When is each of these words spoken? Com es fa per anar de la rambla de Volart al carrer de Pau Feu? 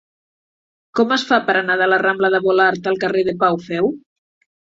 Com 0.99 1.11
es 1.17 1.25
fa 1.31 1.37
per 1.49 1.55
anar 1.59 1.75
de 1.81 1.89
la 1.91 1.99
rambla 2.03 2.33
de 2.35 2.41
Volart 2.47 2.89
al 2.93 2.99
carrer 3.05 3.23
de 3.29 3.35
Pau 3.45 3.59
Feu? 3.67 3.93